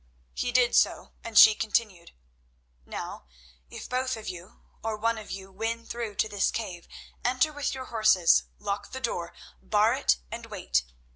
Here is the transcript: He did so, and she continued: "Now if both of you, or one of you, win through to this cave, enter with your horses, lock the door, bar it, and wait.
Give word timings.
He 0.33 0.51
did 0.51 0.73
so, 0.73 1.13
and 1.23 1.37
she 1.37 1.53
continued: 1.53 2.09
"Now 2.87 3.27
if 3.69 3.87
both 3.87 4.17
of 4.17 4.27
you, 4.27 4.61
or 4.83 4.97
one 4.97 5.19
of 5.19 5.29
you, 5.29 5.51
win 5.51 5.85
through 5.85 6.15
to 6.15 6.27
this 6.27 6.49
cave, 6.49 6.87
enter 7.23 7.53
with 7.53 7.75
your 7.75 7.85
horses, 7.85 8.45
lock 8.57 8.93
the 8.93 8.99
door, 8.99 9.31
bar 9.61 9.93
it, 9.93 10.17
and 10.31 10.47
wait. 10.47 10.85